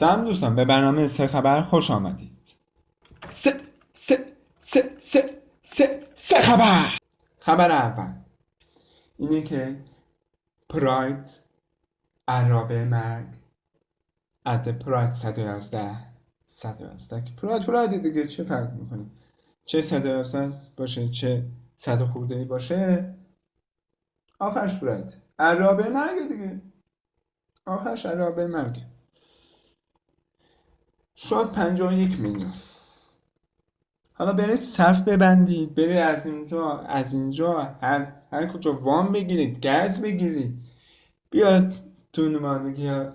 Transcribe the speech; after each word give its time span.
سلام 0.00 0.24
دوستان 0.24 0.56
به 0.56 0.64
برنامه 0.64 1.06
سه 1.06 1.26
خبر 1.26 1.62
خوش 1.62 1.90
آمدید. 1.90 2.56
سه 3.28 3.60
سه 3.92 4.24
سه 4.58 4.90
سه 4.98 5.42
سه 5.62 6.06
سه 6.14 6.40
خبر! 6.40 6.98
خبر 7.38 7.70
اول. 7.70 8.12
اینه 9.18 9.42
که 9.42 9.76
پراید 10.68 11.40
عرابه 12.28 12.84
مرگ. 12.84 13.26
عد 14.46 14.78
پراید 14.78 15.10
111 15.10 15.90
111 16.46 17.24
که 17.24 17.32
پراید 17.42 17.66
پراید 17.66 18.02
دیگه 18.02 18.24
چه 18.24 18.44
فرق 18.44 18.72
می‌کنه؟ 18.72 19.06
چه 19.64 19.80
111 19.80 20.52
باشه 20.76 21.08
چه 21.08 21.46
صد 21.76 22.02
خورده 22.02 22.44
باشه؟ 22.44 23.14
آخرش 24.38 24.80
پراید. 24.80 25.16
عرابه 25.38 25.88
مرگ 25.88 26.28
دیگه. 26.28 26.60
آخرش 27.66 28.06
عرابه 28.06 28.46
مرگ. 28.46 28.82
شد 31.28 31.52
51 31.52 32.20
میلیون. 32.20 32.52
حالا 34.12 34.32
برید 34.32 34.54
صف 34.54 35.00
ببندید 35.00 35.74
برید 35.74 35.96
از 35.96 36.26
اینجا 36.26 36.78
از 36.78 37.14
اینجا 37.14 37.76
هر, 37.82 38.12
هر 38.32 38.46
کجا 38.46 38.72
وام 38.72 39.12
بگیرید 39.12 39.66
گز 39.66 40.00
بگیرید. 40.02 40.58
بیاد 41.30 41.72
تو 42.12 42.28
نمایندگی 42.28 43.08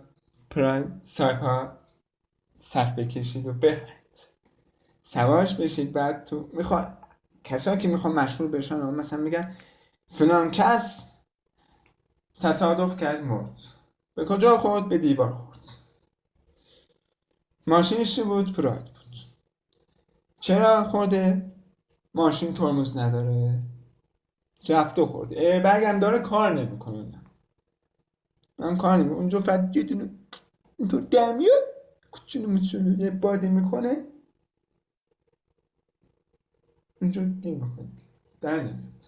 پرایم 0.49 0.99
سایپا 1.03 1.71
صف 2.57 2.91
بکشید 2.91 3.47
و 3.47 3.53
بخرید. 3.53 4.27
سواش 5.01 5.55
بشید 5.55 5.93
بعد 5.93 6.25
تو 6.25 6.49
می‌خواد 6.53 6.97
کسایی 7.43 7.77
که 7.77 7.87
می‌خوان 7.87 8.13
مشهور 8.13 8.51
بشن 8.51 8.79
و 8.79 8.91
مثلا 8.91 9.19
میگن 9.19 9.55
فلان 10.07 10.51
کس 10.51 11.07
تصادف 12.41 12.97
کرد 12.97 13.23
مرد. 13.23 13.61
به 14.15 14.25
کجا 14.25 14.57
خورد؟ 14.57 14.89
به 14.89 14.97
دیوار 14.97 15.33
خورد. 15.33 15.84
ماشینش 17.67 18.19
بود؟ 18.19 18.55
پراید 18.55 18.85
بود. 18.85 19.15
چرا 20.39 20.83
خورده؟ 20.83 21.51
ماشین 22.13 22.53
ترمز 22.53 22.97
نداره. 22.97 23.59
رفته 24.69 25.05
خورده. 25.05 25.39
ایربگ 25.39 25.99
داره 25.99 26.19
کار 26.19 26.53
نمی‌کنه. 26.53 27.21
من 28.57 28.77
کار 28.77 28.97
نمی‌کنه 28.97 29.17
اونجا 29.17 29.39
فقط 29.39 29.75
یه 29.75 29.83
دونه 29.83 30.09
اینطور 30.77 31.01
در 31.01 31.33
میاد 31.33 31.63
کوچولو 32.11 32.49
موچولو 32.49 32.99
یه 32.99 33.11
بادی 33.11 33.47
می‌کنه. 33.47 34.05
اونجا 37.01 37.21
نمی‌کنه 37.21 37.87
در 38.41 38.59
نمیاد. 38.59 39.03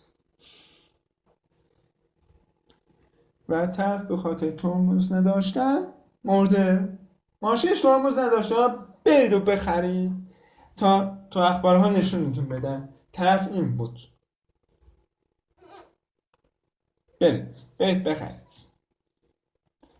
و 3.50 3.68
طرف 3.68 4.02
به 4.02 4.18
خاطر 4.18 4.52
ترمز 4.52 5.12
نداشتن 5.12 5.80
مرده. 6.24 6.98
ماشینش 7.42 7.82
ترمز 7.82 8.18
نداشته. 8.18 8.56
برید 9.04 9.34
و 9.34 9.40
بخرید 9.40 10.12
تا 10.78 11.18
تو 11.32 11.40
اخبارها 11.40 11.90
نشونتون 11.90 12.50
بدن. 12.50 12.94
طرف 13.12 13.48
این 13.52 13.78
بود. 13.78 14.00
برید. 17.22 17.56
برید 17.78 18.04
بخرید. 18.04 18.68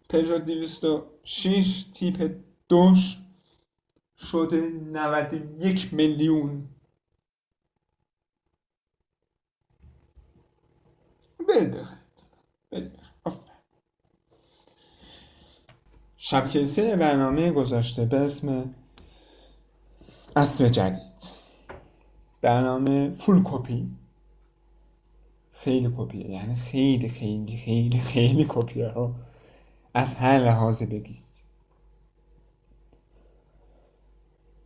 پژو 0.10 0.38
206 0.38 1.86
تیپ 1.94 2.36
دوش 2.70 3.20
شده 4.18 4.62
91 4.62 5.94
میلیون. 5.94 6.70
برید 11.48 11.72
بخرید. 11.72 12.24
برید 12.72 12.94
بخرید. 12.94 13.17
شبکه 16.30 16.66
سه 16.66 16.96
برنامه 16.96 17.52
گذاشته 17.52 18.06
به 18.06 18.18
اسم 18.18 18.74
اصر 20.36 20.68
جدید. 20.68 21.38
برنامه 22.42 23.12
فول 23.12 23.44
کپی 23.44 23.92
خیلی 25.52 25.94
کپیه 25.98 26.30
یعنی 26.30 26.56
خیلی 26.56 27.08
خیلی 27.08 27.58
خیلی 27.58 28.00
خیلی 28.00 28.46
کپیه 28.50 28.88
ها. 28.88 29.16
از 29.94 30.16
هر 30.16 30.40
لحاظی 30.40 30.86
بگید. 30.86 31.44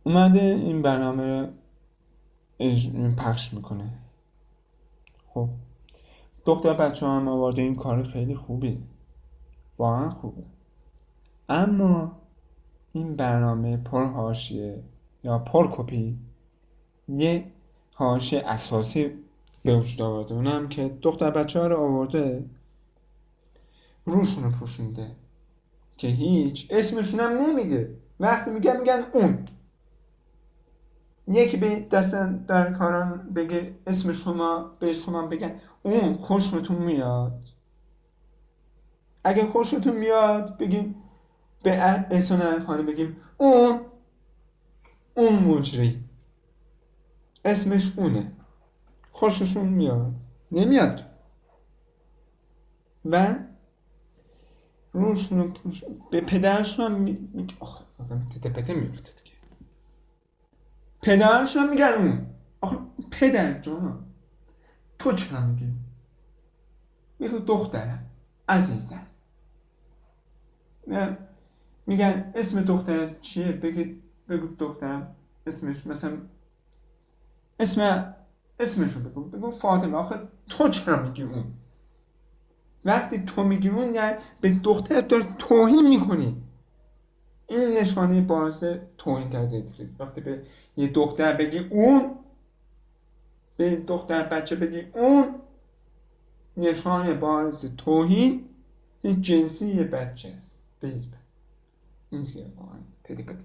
اومده 0.04 0.42
این 0.42 0.82
برنامه 0.82 1.48
رو 2.60 3.14
پخش 3.18 3.54
می‌کنه. 3.54 3.98
خب. 5.34 5.48
دختر 6.46 6.72
بچه 6.72 7.06
هم 7.06 7.28
آورده 7.28 7.62
این 7.62 7.74
کار 7.74 8.02
خیلی 8.02 8.34
خوبی. 8.34 8.82
واقعا 9.78 10.10
خوبه. 10.10 10.42
اما 11.52 12.12
این 12.92 13.16
برنامه 13.16 13.76
پر 13.76 14.04
هاشیه 14.04 14.82
یا 15.24 15.38
پر 15.38 15.68
کپی 15.72 16.18
یه 17.08 17.44
هاشی 17.96 18.36
اساسی 18.36 19.10
به 19.64 19.76
وجود 19.76 20.02
آورده. 20.02 20.34
اونم 20.34 20.68
که 20.68 20.98
دختر 21.02 21.30
بچه 21.30 21.60
ها 21.60 21.66
رو 21.66 21.76
آورده 21.76 22.44
روشون 24.04 24.44
رو 24.44 24.50
پوشونده 24.50 25.16
که 25.96 26.08
هیچ 26.08 26.66
اسمشون 26.70 27.20
هم 27.20 27.32
نمیگه. 27.32 27.94
وقتی 28.20 28.50
میگن 28.50 28.80
میگن 28.80 29.04
اون. 29.12 29.44
یکی 31.28 31.56
به 31.56 31.80
دست 31.80 32.14
در 32.46 32.72
کاران 32.72 33.32
بگه 33.34 33.74
اسم 33.86 34.12
شما 34.12 34.76
به 34.78 34.92
شما 34.92 35.26
بگن 35.26 35.60
اون 35.82 36.14
خوشتون 36.14 36.76
میاد. 36.76 37.38
اگه 39.24 39.46
خوشتون 39.46 39.96
میاد 39.96 40.58
بگیم 40.58 40.94
به 41.62 42.06
احسان 42.10 42.60
خانه 42.60 42.82
بگیم 42.82 43.16
اون 43.38 43.80
اون 45.14 45.34
مجری. 45.34 46.04
اسمش 47.44 47.92
اونه. 47.96 48.32
خوششون 49.12 49.68
میاد. 49.68 50.14
نمیاد. 50.52 51.04
و 53.04 53.34
روشون 54.92 55.54
به 56.10 56.20
پدرش 56.20 56.80
هم 56.80 57.00
میگه 57.00 57.54
آخه 57.60 57.84
آدم 57.98 58.28
تته 58.28 58.48
پته 58.48 58.74
میفته 58.74 59.12
دیگه. 59.12 59.36
پدرش 61.02 61.56
هم 61.56 61.70
میگن 61.70 61.92
اون. 61.98 62.26
آخه 62.60 62.78
پدر 63.10 63.60
جانا 63.60 63.98
تو 64.98 65.12
چرا 65.12 65.46
میگی؟ 65.46 65.72
میگه 67.18 67.38
دخترم. 67.38 68.06
عزیزم. 68.48 69.06
نه 70.86 71.18
میگن 71.86 72.32
اسم 72.34 72.60
دختر 72.60 73.14
چیه؟ 73.20 73.52
بگید 73.52 74.02
بگو 74.28 74.46
دختر 74.58 75.06
اسمش. 75.46 75.86
مثلا 75.86 76.18
اسم 77.60 78.14
اسمشو 78.60 79.00
بگو. 79.00 79.24
بگو 79.24 79.50
فاطمه. 79.50 79.96
آخه 79.96 80.18
تو 80.46 80.68
چرا 80.68 81.02
میگی 81.02 81.22
اون؟ 81.22 81.44
وقتی 82.84 83.18
تو 83.18 83.44
میگی 83.44 83.68
اون 83.68 83.94
یعنی 83.94 84.18
به 84.40 84.50
دختر 84.50 85.00
داری 85.00 85.26
توهین 85.38 85.88
می‌کنی. 85.88 86.42
این 87.46 87.78
نشانه 87.78 88.20
باعث 88.20 88.64
توهین 88.98 89.30
کرده 89.30 89.64
وقتی 89.98 90.20
به 90.20 90.42
یه 90.76 90.88
دختر 90.88 91.32
بگی 91.32 91.58
اون 91.58 92.18
به 93.56 93.76
دختر 93.76 94.22
بچه 94.22 94.56
بگی 94.56 94.80
اون 94.94 95.34
نشانه 96.56 97.14
باعث 97.14 97.64
توهین 97.76 98.48
جنسی 99.20 99.68
یه 99.68 99.84
بچه 99.84 100.28
است. 100.28 100.62
بگید. 100.82 101.21
این 102.12 102.22
دیگه 102.22 102.52
واقعا. 102.56 102.78
تدی 103.04 103.22
بدی 103.22 103.44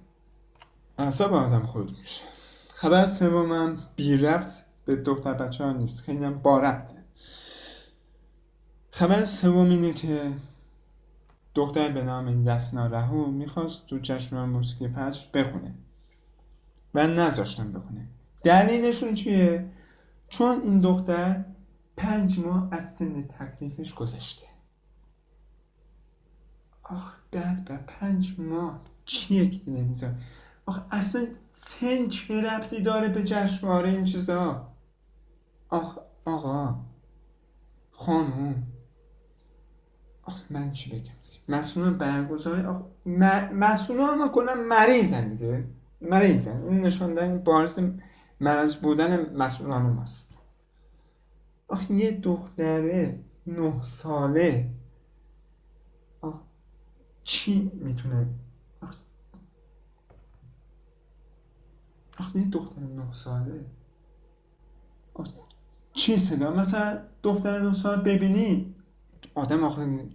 آدم 0.97 1.65
خود 1.65 1.97
میشه. 1.99 2.23
خبر 2.73 3.05
سومم 3.05 3.77
بی 3.95 4.17
ربط 4.17 4.51
به 4.85 4.95
دختر 4.95 5.33
بچه 5.33 5.63
ها 5.63 5.71
نیست. 5.71 6.01
خیلی 6.01 6.25
هم 6.25 6.39
با 6.39 6.59
ربطه. 6.59 6.95
خبر 8.91 9.25
سوم 9.25 9.69
اینه 9.69 9.93
که 9.93 10.31
دختر 11.55 11.91
به 11.91 12.03
نام 12.03 12.47
یسنا 12.47 12.87
رهو 12.87 13.25
می‌خواست 13.25 13.85
تو 13.85 13.99
جشن 14.01 14.45
موسیقی 14.45 14.87
فجر 14.87 15.25
بخونه. 15.33 15.73
و 16.93 17.07
نذاشتن 17.07 17.71
بخونه. 17.71 18.07
دلیلشون 18.43 19.13
چیه؟ 19.15 19.69
چون 20.29 20.61
این 20.61 20.81
دختر 20.81 21.45
پنج 21.97 22.39
ماه 22.39 22.67
از 22.71 22.95
سن 22.95 23.23
تکلیفش 23.23 23.93
گذشته. 23.93 24.47
آخ 26.89 27.15
بعد 27.31 27.65
به 27.65 27.77
پنج 27.77 28.35
ماه 28.39 28.81
چیه 29.05 29.49
که 29.49 29.69
نمیزن 29.69 30.17
آخ 30.65 30.81
اصلا 30.91 31.27
سن 31.53 32.07
چه 32.09 32.41
ربطی 32.41 32.81
داره 32.81 33.07
به 33.07 33.23
جشنواره 33.23 33.89
این 33.89 34.05
چیزا؟ 34.05 34.67
آخ 35.69 35.97
آقا 36.25 36.75
خانوم. 37.91 38.63
آخ 40.23 40.41
من 40.49 40.71
چی 40.71 40.89
بگم؟ 40.89 41.13
مسئولان 41.49 41.97
برگزاری 41.97 42.61
آخ 42.61 42.81
مسئولان 43.53 44.17
ما 44.17 44.27
کلا 44.27 44.55
مریضن 44.55 45.29
دیگه. 45.29 45.63
مریضن. 46.01 46.61
اون 46.61 46.81
نشاندن 46.81 47.37
باعث 47.37 47.79
مرض 48.39 48.75
بودن 48.75 49.35
مسئولان 49.35 49.81
ماست. 49.81 50.39
آخ 51.67 51.91
یه 51.91 52.11
دختره 52.11 53.19
نه 53.47 53.83
ساله 53.83 54.69
چی 57.27 57.71
می‌تونه؟ 57.73 58.27
وقتی 62.19 62.39
یه 62.39 62.47
دختر 62.47 62.81
نه 62.81 63.11
ساله. 63.11 63.65
چی 65.93 66.17
صدا؟ 66.17 66.51
مثلا 66.51 67.01
دختر 67.23 67.59
نه 67.59 67.73
ساله 67.73 68.01
ببینی 68.01 68.75
آدم 69.35 69.63
آخه 69.63 70.09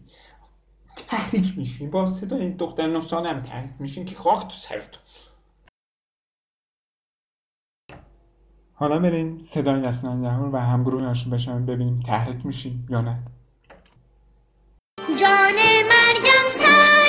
تحریک 0.96 1.58
میشین 1.58 1.90
با 1.90 2.06
صدای 2.06 2.52
دختر 2.52 2.86
نه 2.86 3.00
ساله 3.00 3.28
هم 3.28 3.42
تحریک 3.42 3.72
میشین 3.78 4.04
که 4.04 4.14
خاک 4.14 4.42
تو 4.42 4.50
سرتون 4.50 5.02
حالا 8.74 8.98
بریم 8.98 9.40
صدای 9.40 9.84
اسنندهور 9.84 10.54
و 10.54 10.58
همگروهش 10.58 11.26
بشن 11.26 11.66
ببینیم 11.66 12.00
تحریک 12.00 12.46
میشیم 12.46 12.86
یا 12.90 13.00
نه. 13.00 13.22
جان 15.20 15.54
مریم 15.88 16.48
سری 16.60 17.01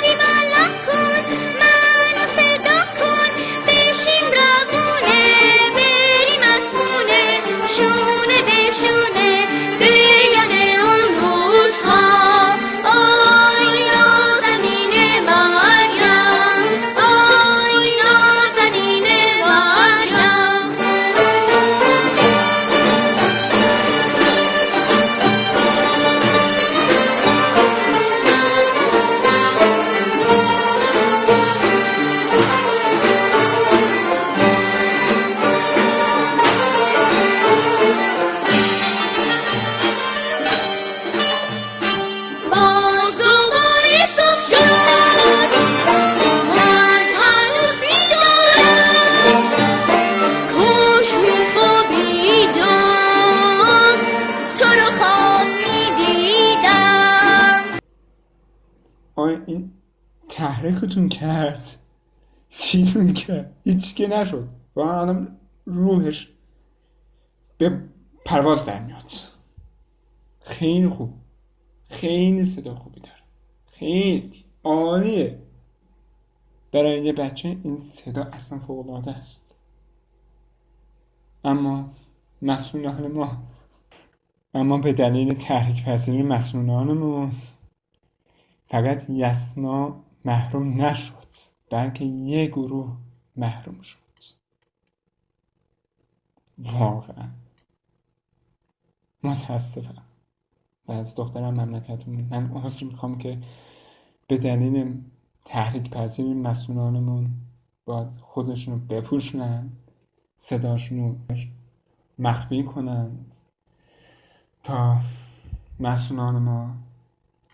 این 59.28 59.72
تحریکتون 60.28 61.08
کرد. 61.08 61.76
چیتون 62.48 63.12
کرد؟ 63.12 63.56
هیچ 63.64 63.94
که 63.94 64.08
نشد. 64.08 64.48
و 64.76 64.80
آدم 64.80 65.36
روحش 65.64 66.32
به 67.58 67.82
پرواز 68.24 68.64
در 68.64 68.80
میاد. 68.80 69.12
خیلی 70.40 70.88
خوب. 70.88 71.14
خیلی 71.84 72.44
صدا 72.44 72.74
خوبی 72.74 73.00
داره. 73.00 73.22
خیلی 73.66 74.44
عالیه. 74.64 75.38
برای 76.72 77.04
یه 77.04 77.12
بچه 77.12 77.48
این 77.62 77.76
صدا 77.76 78.22
اصلا 78.22 78.58
فوق 78.58 78.88
العاده 78.88 79.10
است. 79.10 79.44
اما 81.44 81.92
مسئولان 82.42 83.12
ما. 83.12 83.42
اما 84.54 84.78
به 84.78 84.92
دلیل 84.92 85.34
تحریک 85.34 85.84
پذیری 85.84 86.22
مسئولانمون 86.22 87.32
فقط 88.66 89.10
یسنا 89.10 90.04
محروم 90.24 90.82
نشد 90.82 91.32
بلکه 91.70 92.04
یه 92.04 92.46
گروه 92.46 92.96
محروم 93.36 93.80
شد. 93.80 93.98
واقعا. 96.58 97.28
متاسفم. 99.22 100.02
و 100.88 100.92
از 100.92 101.14
دخترم 101.14 101.60
مملکتمون. 101.60 102.26
من 102.30 102.50
عذر 102.50 102.86
می‌خوام 102.86 103.18
که 103.18 103.38
به 104.28 104.38
دلیل 104.38 105.02
تحریک 105.44 105.90
پذیری 105.90 106.34
مسئولانمون 106.34 107.30
باید 107.84 108.08
خودشونو 108.16 108.78
بپوشنن 108.78 109.72
صداشونو 110.36 111.16
مخفی 112.18 112.62
کنند 112.62 113.34
تا 114.62 115.00
مسئولان 115.80 116.38
ما 116.38 116.76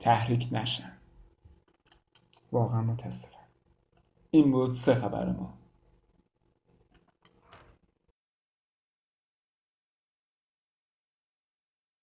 تحریک 0.00 0.48
نشن. 0.52 0.92
واقعا 2.52 2.82
متاسفم. 2.82 3.46
این 4.30 4.52
بود 4.52 4.72
سه 4.72 4.94
خبر 4.94 5.32
ما. 5.32 5.59